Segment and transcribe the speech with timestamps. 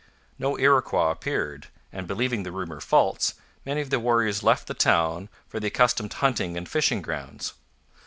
[0.39, 3.35] No Iroquois appeared; and, believing the rumour false,
[3.67, 7.53] many of the warriors left the town for the accustomed hunting and fishing grounds.